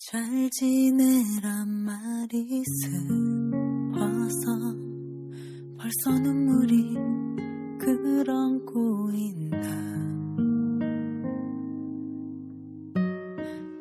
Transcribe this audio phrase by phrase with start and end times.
[0.00, 4.46] 잘 지내란 말이 슬퍼서
[5.78, 6.94] 벌써 눈물이
[7.78, 9.68] 그렁고 있다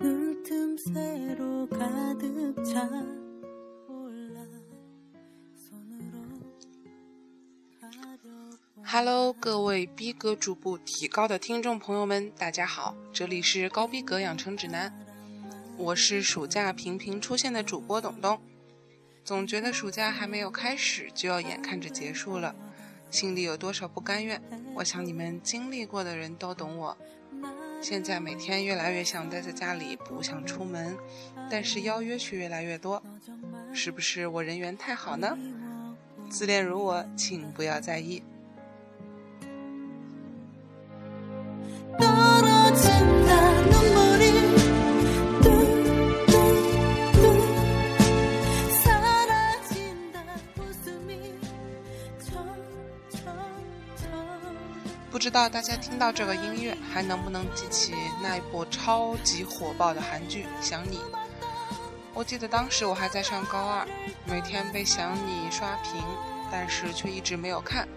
[0.01, 4.45] 눈틈새로 가득 차올라
[5.55, 6.17] 손으로
[7.79, 8.25] 가려보
[8.83, 14.91] Hello，各位逼格逐步提高的听众朋友们，大家好，这里是高逼格养成指南，
[15.80, 18.38] 我是暑假频频出现的主播董董。
[19.24, 22.54] 总觉得暑假还没有开始就要眼看着结束了，
[23.10, 24.40] 心里有多少不甘愿？
[24.74, 26.94] 我想你们经历过的人都懂我。
[27.80, 30.94] 现在每天越来越想待在家里，不想出门，
[31.50, 33.02] 但是邀约却越来越多，
[33.72, 35.36] 是不是我人缘太好呢？
[36.28, 38.22] 自恋如我，请不要在意。
[55.10, 60.98] 不知道大家听到这个音乐，还能不能记起那一部超级火爆的韩剧《想你》？
[62.14, 63.86] 我记得当时我还在上高二，
[64.24, 66.00] 每天被《想你》刷屏，
[66.50, 67.88] 但是却一直没有看，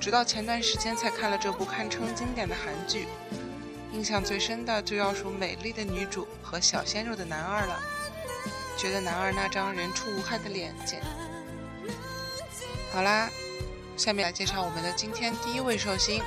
[0.00, 3.06] 直到前段时间才看了这部堪称经典的韩剧。
[3.92, 7.78] 印象最深的就要数美丽的女主和小鲜肉的男二了，
[8.76, 11.00] 觉得男二那张人畜无害的脸简。
[12.92, 13.30] 好啦，
[13.96, 16.22] 下面来介绍我们的今天第一位寿星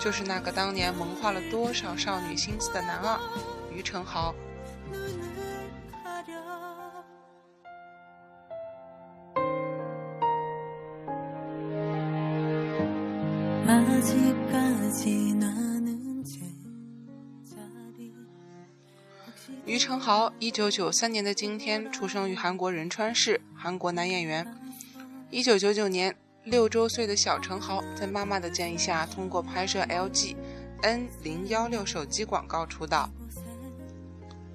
[0.00, 3.18] 就是那个当年萌化了多少少女心思的男二
[3.72, 4.34] 于承豪。
[19.64, 24.46] 于承豪一九九三年的今天出生于韩国仁川市韩国男演员。
[25.30, 30.34] 一九九九年六周岁的小承豪在妈妈的建议下，通过拍摄 LG
[30.82, 33.08] N 零幺六手机广告出道。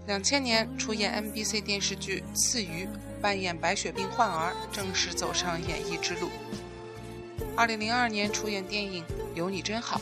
[0.06, 2.86] 两千年出演 MBC 电视剧《刺鱼》，
[3.22, 6.30] 扮演白血病患儿，正式走上演艺之路。
[7.56, 10.02] 二零零二年出演电影《有你真好》，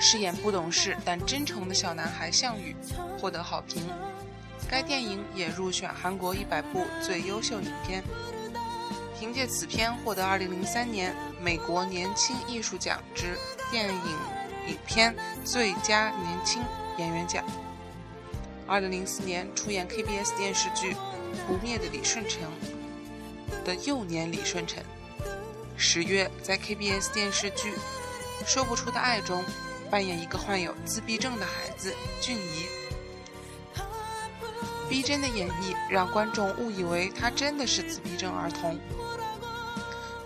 [0.00, 2.76] 饰演不懂事但真诚的小男孩项羽，
[3.18, 3.82] 获得好评。
[4.68, 8.04] 该电影也入选韩国一百部最优秀影片。
[9.18, 13.38] 凭借此片获得2003年美国年轻艺术奖之
[13.70, 14.00] 电影
[14.68, 15.14] 影片
[15.44, 16.62] 最佳年轻
[16.98, 17.44] 演员奖。
[18.66, 20.92] 2004年出演 KBS 电视剧
[21.46, 22.42] 《不灭的李舜臣》
[23.64, 24.84] 的幼年李舜臣。
[25.76, 27.72] 十月在 KBS 电视剧
[28.46, 29.44] 《说不出的爱》中
[29.90, 32.66] 扮演一个患有自闭症的孩子俊怡。
[34.88, 38.78] 逼真的演绎让观众误以为他真的是自闭症儿童，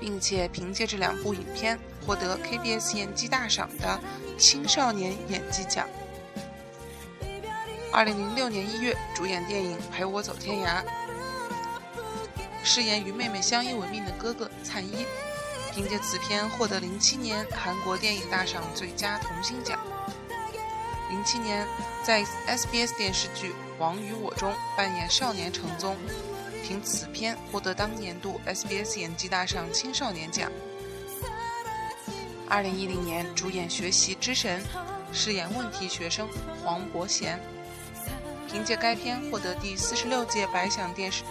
[0.01, 4.01] 并且凭借这两部影片获得 KBS 演技大赏的
[4.39, 5.89] 青少年演技奖。
[7.93, 10.83] 二零零六年一月主演电影《陪我走天涯》，
[12.63, 15.07] 饰演与妹妹相依为命的哥哥灿一。
[15.79, 19.79] 凭借此片获得零七年韩国电影大赏最佳童星奖。
[21.09, 21.65] 零七年
[22.03, 25.97] 在 SBS 电视剧《王与我》中扮演少年成宗，
[26.65, 30.51] 凭此片获得当年度 SBS 演技大赏青少年奖。
[32.49, 34.63] 二零一零年主演《学习之神》，
[35.13, 36.29] 饰演问题学生
[36.63, 37.39] 黄伯贤，
[38.51, 41.25] 凭借该片获得第四十六届白想电视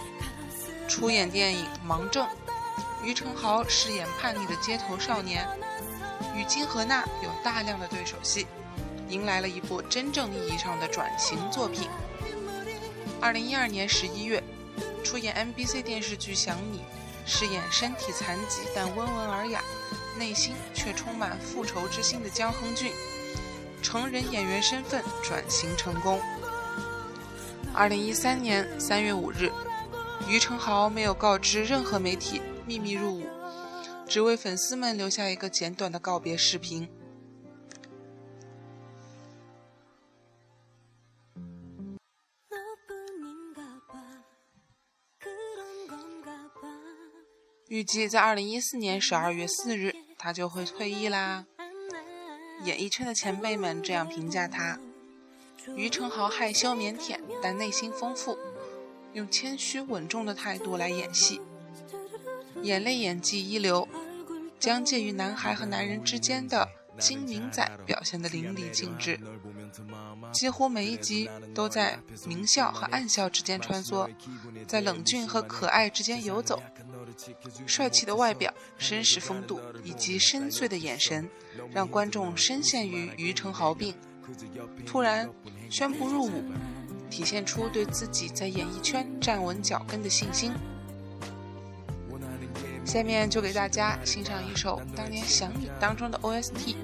[0.86, 2.26] 出演电影《盲症》。
[3.04, 5.46] 于承豪饰演叛逆的街头少年，
[6.36, 8.46] 与金荷娜有大量的对手戏，
[9.08, 11.88] 迎来了一部真正意义上的转型作品。
[13.20, 14.42] 二零一二年十一月，
[15.08, 16.80] 出演 MBC 电视剧《想你》，
[17.24, 19.64] 饰演身体残疾但温文尔雅，
[20.18, 22.92] 内心却充满复仇之心的姜亨俊，
[23.82, 26.20] 成人演员身份转型成功。
[27.72, 29.50] 二零一三年三月五日，
[30.28, 32.42] 于承豪没有告知任何媒体。
[32.66, 33.26] 秘密入伍，
[34.06, 36.86] 只为粉丝们留下一个简短的告别视频。
[47.78, 51.44] 预计在二零一四年十二月四日，他就会退役啦。
[52.64, 54.80] 演艺圈的前辈们这样评价他：
[55.76, 58.36] 于承豪害羞腼腆，但内心丰富，
[59.12, 61.40] 用谦虚稳重的态度来演戏。
[62.62, 63.86] 眼泪演技一流，
[64.58, 69.20] 将介于男孩和男人之间的精明仔表现得淋漓尽致。
[70.32, 74.10] 几乎每一集都在明笑和暗笑之间穿梭，
[74.66, 76.60] 在冷峻和可爱之间游走。
[77.66, 81.28] 帅气的外表、绅士风度以及深邃的眼神，
[81.72, 83.94] 让观众深陷于于承豪病。
[84.86, 85.28] 突然
[85.70, 86.44] 宣布入伍，
[87.10, 90.52] 体现出对自己在演艺圈站稳脚跟的信心。
[92.84, 96.74] 下面就给大家欣赏一首当年《想你》当中的 OST，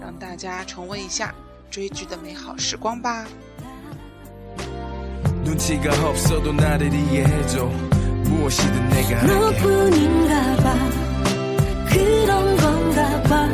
[0.00, 1.34] 让大家重温一下
[1.68, 3.26] 追剧的美好时光吧。
[8.28, 10.74] 무엇이든 내가 너뿐인가 봐.
[11.90, 13.48] 그런 건가 봐.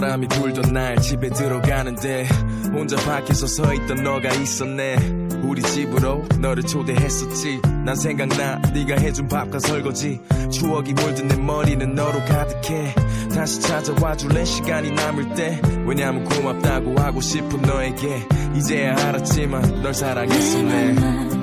[0.00, 2.26] 바람이 불던 날 집에 들어가는데
[2.72, 4.96] 혼자 밖에서 서 있던 너가 있었네.
[5.42, 7.60] 우리 집으로 너를 초대했었지.
[7.84, 10.18] 난 생각나 네가 해준 밥과 설거지.
[10.50, 12.94] 추억이 물든 내 머리는 너로 가득해.
[13.34, 14.42] 다시 찾아와 줄래?
[14.42, 15.60] 시간이 남을 때.
[15.86, 18.26] 왜냐면 고맙다고 하고 싶은 너에게.
[18.56, 21.39] 이제야 알았지만 널 사랑했었네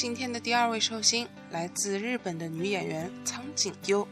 [0.00, 4.08] 今天的第二位寿星来自日本的女演员苍井优。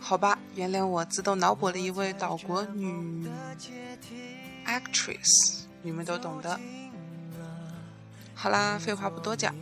[0.00, 3.28] 好吧，原谅我自动脑补了一位岛国女
[4.64, 6.58] actress，你们都懂的。
[8.34, 9.54] 好啦，废话不多讲，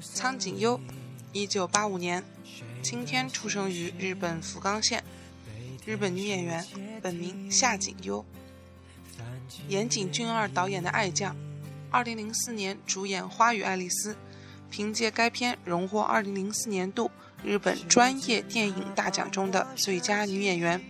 [0.00, 0.80] 苍井优，
[1.34, 2.24] 一九八五年，
[2.82, 5.04] 今天出生于日本福冈县，
[5.84, 6.66] 日本女演员，
[7.02, 8.24] 本名夏井优。
[9.68, 11.34] 岩井俊二导演的《爱将》，
[11.90, 14.14] 二零零四年主演《花与爱丽丝》，
[14.70, 17.10] 凭借该片荣获二零零四年度
[17.44, 20.80] 日本专业电影大奖中的最佳女演员。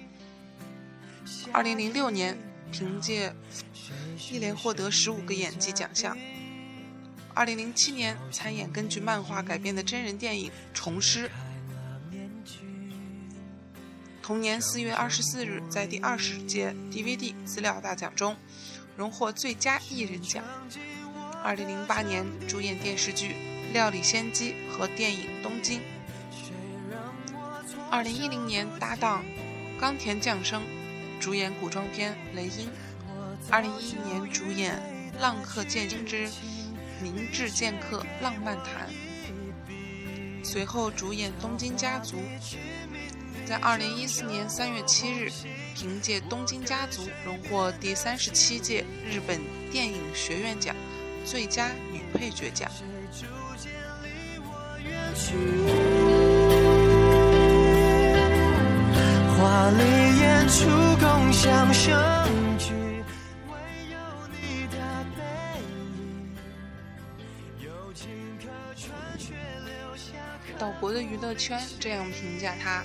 [1.53, 2.39] 二零零六年
[2.71, 3.35] 凭借
[4.31, 6.17] 一连获得十五个演技奖项。
[7.33, 11.29] 二零零七年参演根据漫画改编的真人电影《虫师》。
[14.23, 18.37] 同年四月二十四日，在第二十届 DVD 资料大奖中
[18.97, 20.45] 荣获最佳艺人奖。
[21.43, 23.29] 二零零八年主演电视剧
[23.73, 25.81] 《料理仙姬》和电影《东京》。
[27.91, 29.25] 二零一零年搭档
[29.81, 30.63] 冈田将生
[31.21, 32.69] 主演古装片《雷音》。
[33.51, 34.75] 二零一一年主演
[35.21, 36.29] 《浪客剑心之
[37.01, 38.89] 明智剑客浪漫谈》。
[40.45, 42.17] 随后主演《东京家族》。
[43.47, 45.31] 在二零一四年三月七日，
[45.75, 49.41] 凭借《东京家族》荣获第三十七届日本
[49.73, 50.77] 电影学院奖
[51.25, 52.71] 最佳女配角奖。
[59.37, 59.83] 华丽
[60.19, 60.67] 演出
[61.01, 61.93] 共享盛
[62.59, 62.73] 举，
[63.49, 63.55] 唯
[63.91, 63.97] 有
[64.31, 64.77] 你的
[65.17, 65.23] 背
[65.63, 66.37] 影，
[67.61, 69.33] 有情可传却
[69.65, 70.13] 留下
[70.59, 72.85] 岛国的娱乐圈这样评价他：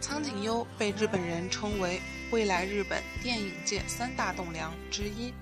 [0.00, 2.00] 苍井优被日本人称为
[2.30, 5.32] 未来日本电影界三大栋梁之一。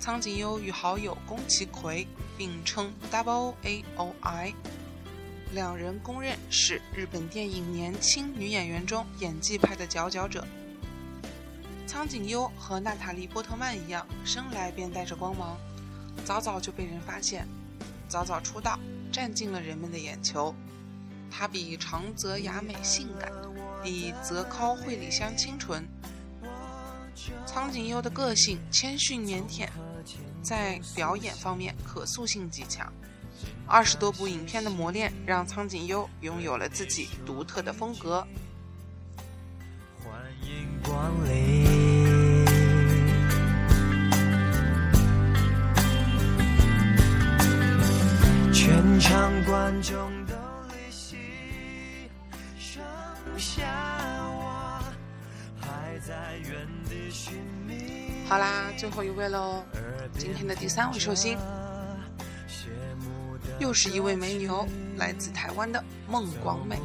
[0.00, 4.52] 苍井优与好友宫崎葵并称 “W A O I”
[5.52, 10.46] 两人公认是日本电影年轻女演员中演技派的佼佼者。
[11.86, 15.58] 苍井优和娜塔莉波特曼一样，生来便带着光芒，
[16.24, 17.46] 早早就被人发现，
[18.08, 18.78] 早早出道，
[19.12, 20.54] 占尽了人们的眼球。
[21.30, 23.30] 她比长泽雅美性感，
[23.82, 25.86] 比泽尻惠里香清纯。
[27.44, 29.68] 苍井优的个性谦逊腼腆，
[30.42, 32.90] 在表演方面可塑性极强。
[33.66, 38.26] 二十多部影片的磨练，让苍井优拥有了自己独特的风格。
[40.04, 41.64] 欢迎光临，
[48.52, 50.34] 全场观众都
[50.68, 51.16] 离席，
[52.58, 52.82] 剩
[53.38, 53.62] 下
[54.28, 54.82] 我
[55.60, 57.34] 还在原地寻
[57.66, 58.26] 觅。
[58.28, 59.64] 好啦，最后一位喽，
[60.18, 61.38] 今天的第三位寿星，
[63.62, 64.66] 又是一位美女哦，
[64.96, 66.76] 来自台湾的孟广美。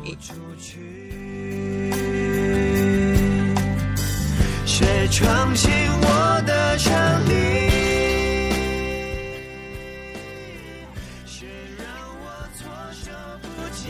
[4.64, 6.94] 谁闯进我的城
[7.26, 7.34] 里？
[11.26, 11.48] 谁
[11.80, 11.88] 让
[12.22, 13.10] 我措手
[13.42, 13.90] 不及？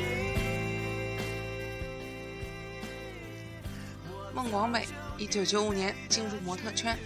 [4.33, 6.97] 孟广美，一九九五年进入模特圈，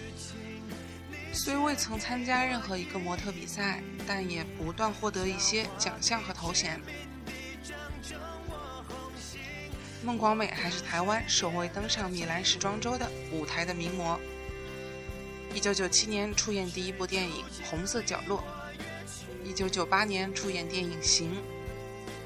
[1.32, 6.78] 虽未曾参加任何一个模特比赛，但也不断获得一些奖项和头衔。
[10.04, 14.20] 孟广美还是台湾首位登上米兰时装周的舞台的名模。
[15.54, 18.44] 一九九七年出演第一部电影《红色角落》，
[19.46, 21.30] 一九九八年出演电影《行》，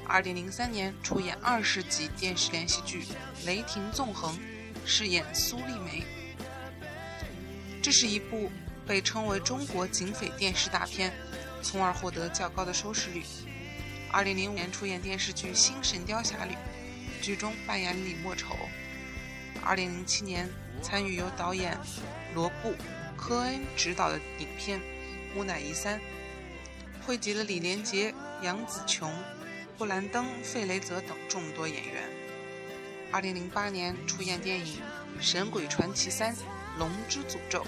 [0.05, 3.03] 二零零三年出演二十集电视连续剧
[3.45, 4.35] 《雷霆纵横》，
[4.85, 6.03] 饰演苏丽梅。
[7.81, 8.49] 这是一部
[8.87, 11.13] 被称为中国警匪电视大片，
[11.61, 13.23] 从而获得较高的收视率。
[14.09, 16.53] 二零零五年出演电视剧《新神雕侠侣》，
[17.21, 18.55] 剧中扮演李莫愁。
[19.61, 20.49] 二零零七年
[20.81, 21.77] 参与由导演
[22.33, 22.69] 罗布·
[23.17, 24.79] 科恩执导的影片
[25.35, 25.99] 《木乃伊三》，
[27.05, 29.11] 汇集了李连杰、杨紫琼、
[29.77, 32.09] 布兰登·费雷泽等众多演员。
[33.11, 34.81] 二零零八年出演电影
[35.21, 36.33] 《神鬼传奇三：
[36.77, 37.59] 龙之诅咒》，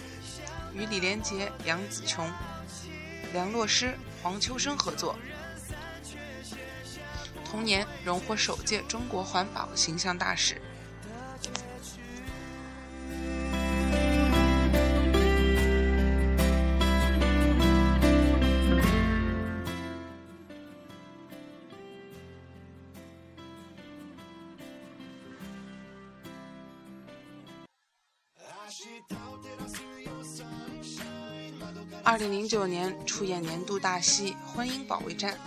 [0.74, 2.30] 与李连杰、杨紫琼、
[3.34, 5.16] 梁洛施、黄秋生合作。
[7.44, 10.62] 同年荣获首届中国环保形象大使。
[32.50, 35.38] 九年出演年度大戏《婚姻保卫战》，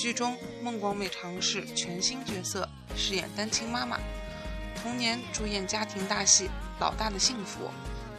[0.00, 3.98] 剧中孟广美尝试全新角色，饰演单亲妈妈。
[4.80, 6.44] 同年主演家庭大戏
[6.78, 7.64] 《老大的幸福》，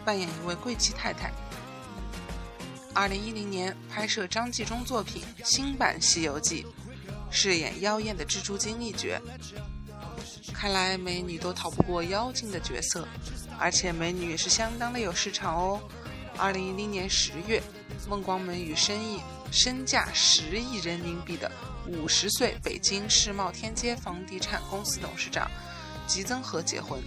[0.04, 1.32] 扮演一位贵气太太。
[2.94, 6.64] 二零一零年拍摄张纪中作品新版《西游记》，
[7.32, 9.18] 饰演妖艳的蜘蛛精一角。
[10.54, 13.08] 看来美女都逃不过妖精的角色，
[13.58, 15.82] 而且美女也是相当的有市场哦。
[16.38, 17.62] 二零一零年十月，
[18.08, 19.20] 孟光门与生意
[19.52, 21.52] 身价十亿人民币的
[21.88, 25.50] 五十岁北京世贸天阶房地产公司董事长
[26.08, 27.02] 吉增和结婚。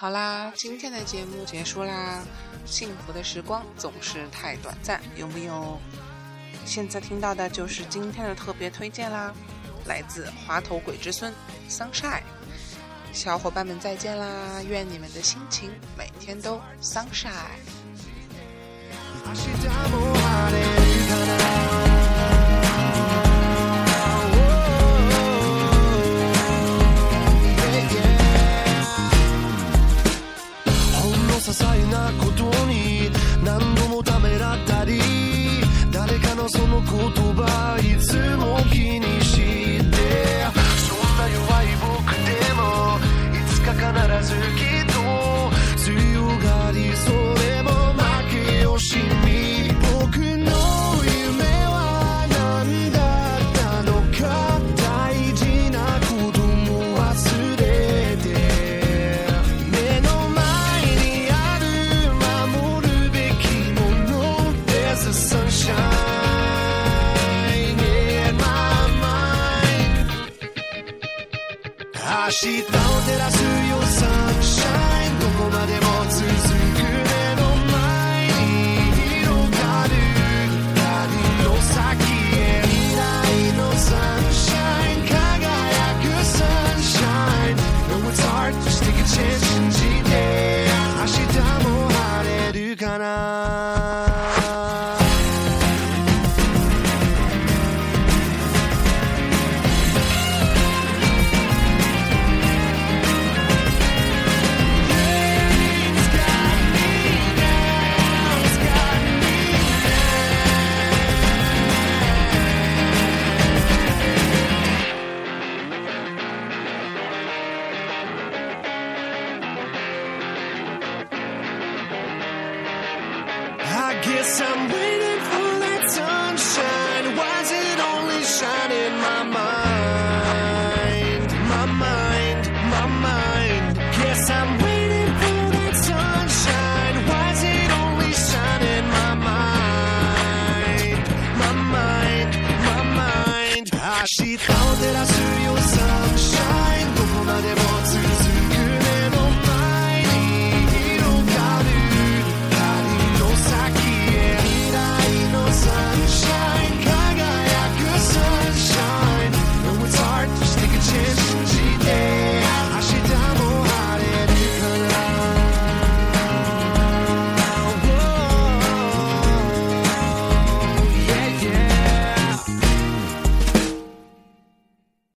[0.00, 2.22] 好啦，今天的节目结束啦。
[2.64, 5.78] 幸福的时光总是太短暂，有没有？
[6.64, 9.30] 现在听到的就是今天的特别推荐啦，
[9.84, 11.30] 来自滑头鬼之孙
[11.68, 12.22] Sunshine。
[13.12, 14.62] 小伙伴们再见啦！
[14.66, 17.60] 愿你们的心情每天都 sunshine。
[36.50, 36.90] その言
[37.34, 38.99] 葉いつも気に